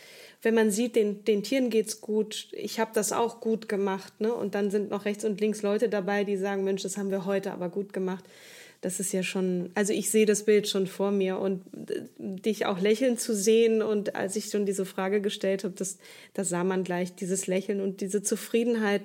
[0.42, 4.34] wenn man sieht, den, den Tieren geht's gut, ich habe das auch gut gemacht, ne?
[4.34, 7.26] Und dann sind noch rechts und links Leute dabei, die sagen, Mensch, das haben wir
[7.26, 8.24] heute aber gut gemacht.
[8.82, 12.68] Das ist ja schon, also ich sehe das Bild schon vor mir und äh, dich
[12.68, 15.98] auch lächeln zu sehen und als ich schon diese Frage gestellt habe, das,
[16.36, 19.02] da sah man gleich dieses Lächeln und diese Zufriedenheit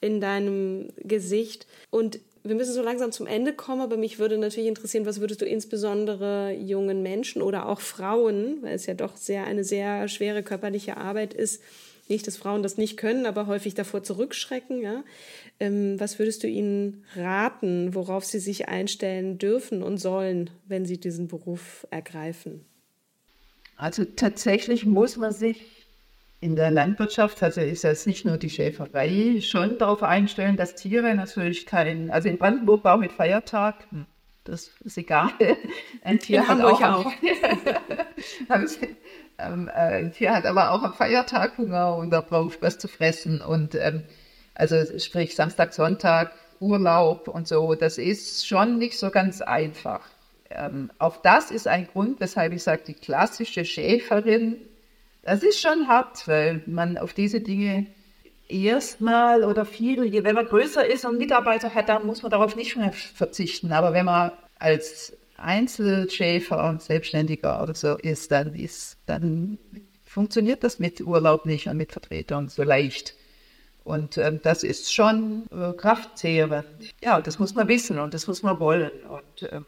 [0.00, 4.68] in deinem Gesicht und wir müssen so langsam zum Ende kommen, aber mich würde natürlich
[4.68, 9.44] interessieren, was würdest du insbesondere jungen Menschen oder auch Frauen, weil es ja doch sehr
[9.44, 11.62] eine sehr schwere körperliche Arbeit ist,
[12.08, 14.80] Nicht, dass Frauen das nicht können, aber häufig davor zurückschrecken.
[14.80, 15.02] Ja?
[15.58, 20.98] Ähm, was würdest du ihnen raten, worauf sie sich einstellen dürfen und sollen, wenn sie
[20.98, 22.64] diesen Beruf ergreifen?
[23.76, 25.75] Also tatsächlich muss man sich
[26.46, 31.12] in der Landwirtschaft, also ist es nicht nur die Schäferei, schon darauf einstellen, dass Tiere
[31.16, 34.06] natürlich kein, also in Brandenburg auch mit Feiertag, hm,
[34.44, 35.30] das ist egal.
[36.04, 37.06] Ein Tier in hat Hamburg auch.
[37.06, 37.12] auch.
[39.38, 42.86] ähm, äh, ein Tier hat aber auch am Feiertag Hunger und da braucht was zu
[42.86, 43.40] fressen.
[43.40, 44.04] Und ähm,
[44.54, 50.08] also sprich Samstag, Sonntag, Urlaub und so, das ist schon nicht so ganz einfach.
[50.48, 54.58] Ähm, auch das ist ein Grund, weshalb ich sage, die klassische Schäferin,
[55.26, 57.86] das ist schon hart, weil man auf diese Dinge
[58.48, 62.76] erstmal oder viel, wenn man größer ist und Mitarbeiter hat, dann muss man darauf nicht
[62.76, 63.72] mehr verzichten.
[63.72, 69.58] Aber wenn man als Einzelschäfer und Selbstständiger oder so ist, dann ist, dann
[70.04, 73.14] funktioniert das mit Urlaub nicht und mit Vertretern so leicht.
[73.82, 76.66] Und ähm, das ist schon äh, kraftzehrend.
[77.02, 78.90] Ja, das muss man wissen und das muss man wollen.
[79.08, 79.66] Und ähm,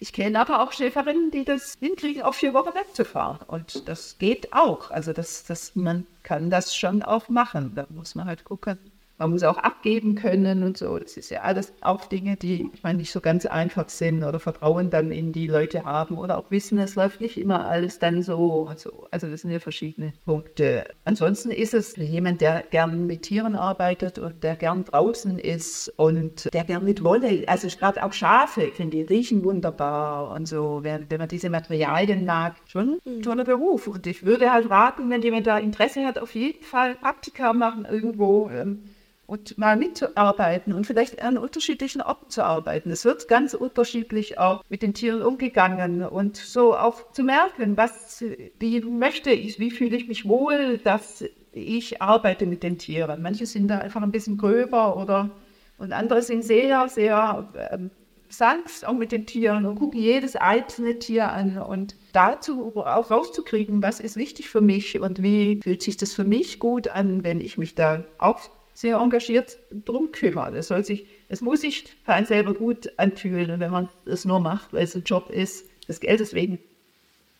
[0.00, 3.38] ich kenne aber auch Schäferinnen, die das hinkriegen, auf vier Wochen wegzufahren.
[3.46, 4.90] Und das geht auch.
[4.90, 7.72] Also das, das, man kann das schon auch machen.
[7.74, 8.78] Da muss man halt gucken,
[9.18, 10.98] man muss auch abgeben können und so.
[10.98, 14.38] Das ist ja alles auch Dinge, die ich meine, nicht so ganz einfach sind oder
[14.40, 18.22] Vertrauen dann in die Leute haben oder auch wissen, es läuft nicht immer alles dann
[18.22, 18.66] so.
[18.68, 20.84] Also, also das sind ja verschiedene Punkte.
[21.04, 26.52] Ansonsten ist es jemand, der gern mit Tieren arbeitet und der gern draußen ist und
[26.54, 30.80] der gern mit Wolle, also gerade auch Schafe, ich finde die riechen wunderbar und so,
[30.82, 33.88] wenn, wenn man diese Materialien mag, schon ein toller Beruf.
[33.88, 37.84] Und ich würde halt raten, wenn jemand da Interesse hat, auf jeden Fall Praktika machen
[37.84, 38.48] irgendwo.
[38.50, 38.84] Ähm,
[39.28, 42.90] und mal mitzuarbeiten und vielleicht an unterschiedlichen Orten zu arbeiten.
[42.90, 48.24] Es wird ganz unterschiedlich auch mit den Tieren umgegangen und so auch zu merken, was,
[48.58, 53.20] wie möchte ich, wie fühle ich mich wohl, dass ich arbeite mit den Tieren.
[53.20, 55.28] Manche sind da einfach ein bisschen gröber oder
[55.76, 57.90] und andere sind sehr, sehr ähm,
[58.30, 63.82] sanft auch mit den Tieren und gucken jedes einzelne Tier an und dazu auch rauszukriegen,
[63.82, 67.42] was ist wichtig für mich und wie fühlt sich das für mich gut an, wenn
[67.42, 68.40] ich mich da auch
[68.78, 70.54] sehr engagiert drum kümmern.
[70.54, 74.38] Es, soll sich, es muss sich für einen selber gut anfühlen, wenn man es nur
[74.38, 75.66] macht, weil es ein Job ist.
[75.88, 76.60] Das Geld deswegen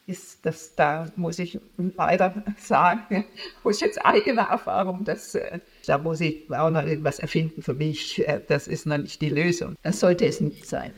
[0.09, 1.61] ist das, da muss ich
[1.97, 3.25] leider sagen,
[3.63, 7.75] wo ich jetzt eigene Erfahrung, dass, äh, da muss ich auch noch irgendwas erfinden für
[7.75, 8.27] mich.
[8.27, 9.77] Äh, das ist noch nicht die Lösung.
[9.85, 10.91] Das sollte es nicht sein.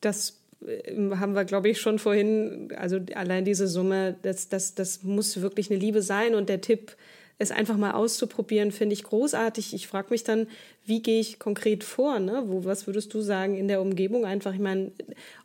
[0.00, 5.04] Das äh, haben wir, glaube ich, schon vorhin, also allein diese Summe, das, das, das
[5.04, 6.34] muss wirklich eine Liebe sein.
[6.34, 6.96] Und der Tipp,
[7.38, 9.72] es einfach mal auszuprobieren, finde ich großartig.
[9.72, 10.48] Ich frage mich dann,
[10.84, 12.18] wie gehe ich konkret vor?
[12.18, 12.42] Ne?
[12.46, 14.54] Wo, was würdest du sagen in der Umgebung einfach?
[14.54, 14.90] Ich meine,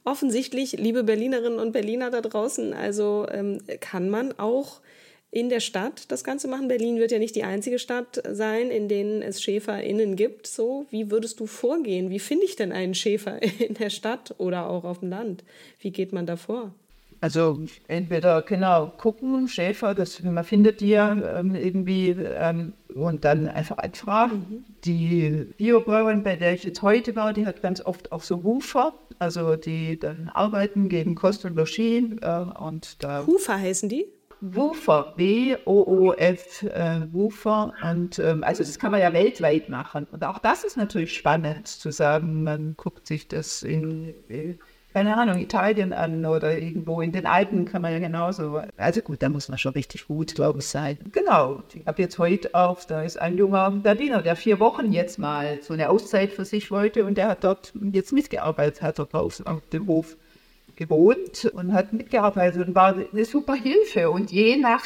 [0.04, 4.82] offensichtlich, liebe Berlinerinnen und Berliner da draußen, also ähm, kann man auch
[5.30, 6.68] in der Stadt das Ganze machen.
[6.68, 10.48] Berlin wird ja nicht die einzige Stadt sein, in denen es SchäferInnen gibt.
[10.48, 12.10] So, wie würdest du vorgehen?
[12.10, 15.44] Wie finde ich denn einen Schäfer in der Stadt oder auch auf dem Land?
[15.80, 16.74] Wie geht man da vor?
[17.24, 17.58] Also
[17.88, 23.78] entweder genau gucken, Schäfer, das, man findet die ja ähm, irgendwie ähm, und dann einfach
[23.78, 24.46] anfragen.
[24.50, 24.66] Mhm.
[24.84, 28.94] Die Biobäuerin, bei der ich jetzt heute war, die hat ganz oft auch so Hufer,
[29.20, 33.26] also die dann arbeiten, geben Kost und Logis äh, und da.
[33.26, 34.06] Hufer heißen die?
[34.42, 37.74] Woofer, W-O-O-F, äh, Woofer.
[37.90, 40.08] Und ähm, also das kann man ja weltweit machen.
[40.12, 44.60] Und auch das ist natürlich spannend zu sagen, man guckt sich das in, in
[44.94, 48.62] keine Ahnung, Italien an oder irgendwo in den Alpen kann man ja genauso.
[48.78, 50.98] Also gut, da muss man schon richtig gut, glaube ich, sein.
[51.12, 55.18] Genau, ich habe jetzt heute auch, da ist ein junger Berliner, der vier Wochen jetzt
[55.18, 59.14] mal so eine Auszeit für sich wollte und der hat dort jetzt mitgearbeitet, hat dort
[59.16, 60.16] auf dem Hof
[60.76, 64.12] gewohnt und hat mitgearbeitet und war eine super Hilfe.
[64.12, 64.86] Und je nach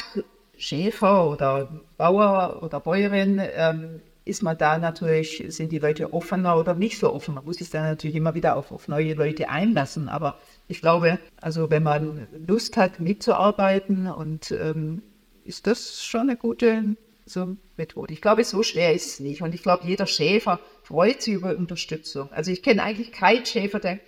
[0.56, 6.74] Schäfer oder Bauer oder Bäuerin ähm, ist man da natürlich, sind die Leute offener oder
[6.74, 7.34] nicht so offen.
[7.34, 10.08] Man muss sich da natürlich immer wieder auf, auf neue Leute einlassen.
[10.08, 10.38] Aber
[10.68, 15.02] ich glaube, also wenn man Lust hat, mitzuarbeiten und ähm,
[15.44, 16.96] ist das schon eine gute
[17.28, 18.12] so Methode.
[18.12, 19.42] Ich glaube, so schwer ist es nicht.
[19.42, 22.30] Und ich glaube, jeder Schäfer freut sich über Unterstützung.
[22.32, 24.00] Also ich kenne eigentlich keinen Schäfer, der,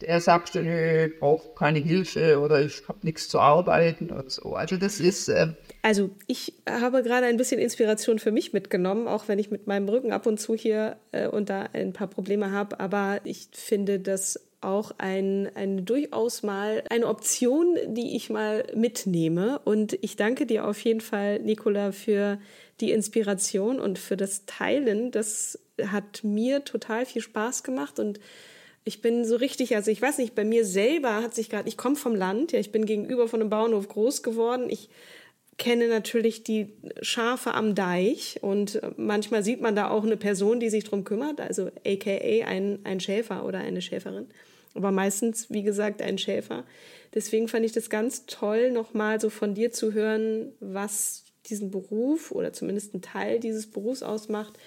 [0.00, 4.54] der sagt, ich brauche keine Hilfe oder ich habe nichts zu arbeiten und so.
[4.54, 9.28] Also das ist, äh, also ich habe gerade ein bisschen Inspiration für mich mitgenommen, auch
[9.28, 12.52] wenn ich mit meinem Rücken ab und zu hier äh, und da ein paar Probleme
[12.52, 12.80] habe.
[12.80, 19.60] Aber ich finde das auch ein, eine durchaus mal eine Option, die ich mal mitnehme.
[19.66, 22.38] Und ich danke dir auf jeden Fall, Nicola, für
[22.80, 25.10] die Inspiration und für das Teilen.
[25.10, 28.20] Das hat mir total viel Spaß gemacht und
[28.86, 31.76] ich bin so richtig, also ich weiß nicht, bei mir selber hat sich gerade, ich
[31.76, 34.68] komme vom Land, ja, ich bin gegenüber von einem Bauernhof groß geworden.
[34.68, 34.90] Ich
[35.56, 40.70] kenne natürlich die Schafe am Deich und manchmal sieht man da auch eine Person, die
[40.70, 44.26] sich drum kümmert, also aka ein, ein Schäfer oder eine Schäferin.
[44.74, 46.64] Aber meistens, wie gesagt, ein Schäfer.
[47.14, 52.32] Deswegen fand ich das ganz toll, nochmal so von dir zu hören, was diesen Beruf
[52.32, 54.58] oder zumindest einen Teil dieses Berufs ausmacht.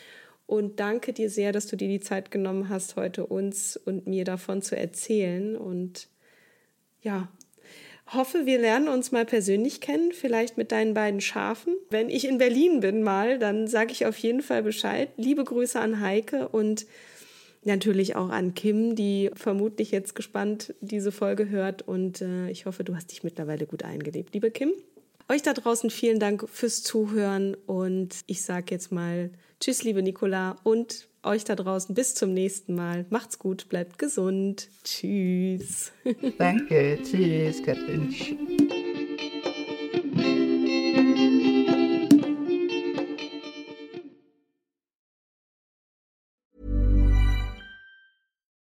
[0.46, 4.24] Und danke dir sehr, dass du dir die Zeit genommen hast, heute uns und mir
[4.24, 5.58] davon zu erzählen.
[5.58, 6.08] Und
[7.02, 7.28] ja,
[8.14, 11.76] hoffe, wir lernen uns mal persönlich kennen, vielleicht mit deinen beiden Schafen.
[11.90, 15.10] Wenn ich in Berlin bin mal, dann sage ich auf jeden Fall Bescheid.
[15.18, 16.86] Liebe Grüße an Heike und
[17.64, 21.88] natürlich auch an Kim, die vermutlich jetzt gespannt diese Folge hört.
[21.88, 24.34] Und äh, ich hoffe, du hast dich mittlerweile gut eingelebt.
[24.34, 24.72] Liebe Kim,
[25.30, 29.30] euch da draußen vielen Dank fürs Zuhören und ich sage jetzt mal
[29.60, 33.06] Tschüss, liebe Nicola und euch da draußen bis zum nächsten Mal.
[33.10, 34.70] Macht's gut, bleibt gesund.
[34.84, 35.92] Tschüss.
[36.38, 38.14] Danke, tschüss, Katrin.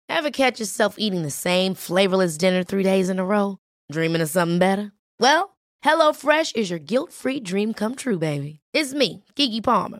[0.09, 3.59] Ever catch yourself eating the same flavorless dinner three days in a row?
[3.91, 4.91] Dreaming of something better?
[5.19, 8.61] Well, HelloFresh is your guilt-free dream come true, baby.
[8.73, 9.99] It's me, Kiki Palmer.